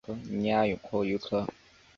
[0.31, 1.53] 拟阿勇蛞蝓科。